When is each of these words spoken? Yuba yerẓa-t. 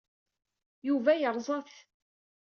Yuba 0.87 1.13
yerẓa-t. 1.15 1.71